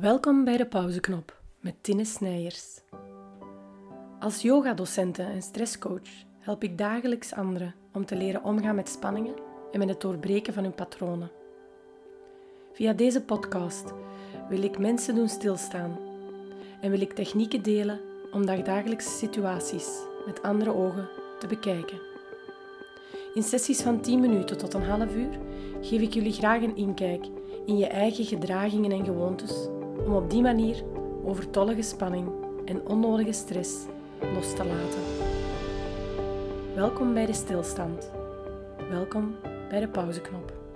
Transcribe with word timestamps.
Welkom 0.00 0.44
bij 0.44 0.56
de 0.56 0.66
pauzeknop 0.66 1.40
met 1.60 1.74
Tine 1.80 2.04
Snijers. 2.04 2.80
Als 4.18 4.42
yogadocente 4.42 5.22
en 5.22 5.42
stresscoach 5.42 6.08
help 6.38 6.62
ik 6.62 6.78
dagelijks 6.78 7.34
anderen 7.34 7.74
om 7.92 8.04
te 8.04 8.16
leren 8.16 8.44
omgaan 8.44 8.74
met 8.74 8.88
spanningen 8.88 9.34
en 9.72 9.78
met 9.78 9.88
het 9.88 10.00
doorbreken 10.00 10.52
van 10.54 10.62
hun 10.62 10.74
patronen. 10.74 11.30
Via 12.72 12.92
deze 12.92 13.22
podcast 13.22 13.92
wil 14.48 14.62
ik 14.62 14.78
mensen 14.78 15.14
doen 15.14 15.28
stilstaan 15.28 15.98
en 16.80 16.90
wil 16.90 17.00
ik 17.00 17.12
technieken 17.12 17.62
delen 17.62 18.00
om 18.32 18.46
dagdagelijkse 18.46 19.16
situaties 19.16 19.88
met 20.26 20.42
andere 20.42 20.74
ogen 20.74 21.08
te 21.38 21.46
bekijken. 21.46 22.00
In 23.34 23.42
sessies 23.42 23.82
van 23.82 24.00
10 24.00 24.20
minuten 24.20 24.58
tot 24.58 24.74
een 24.74 24.84
half 24.84 25.14
uur 25.14 25.38
geef 25.80 26.00
ik 26.00 26.14
jullie 26.14 26.32
graag 26.32 26.62
een 26.62 26.76
inkijk 26.76 27.26
in 27.66 27.76
je 27.76 27.86
eigen 27.86 28.24
gedragingen 28.24 28.92
en 28.92 29.04
gewoontes 29.04 29.68
om 30.06 30.14
op 30.14 30.30
die 30.30 30.42
manier 30.42 30.82
overtollige 31.24 31.82
spanning 31.82 32.28
en 32.64 32.88
onnodige 32.88 33.32
stress 33.32 33.74
los 34.34 34.54
te 34.54 34.64
laten. 34.64 35.02
Welkom 36.74 37.14
bij 37.14 37.26
de 37.26 37.32
stilstand. 37.32 38.10
Welkom 38.90 39.34
bij 39.68 39.80
de 39.80 39.88
pauzeknop. 39.88 40.67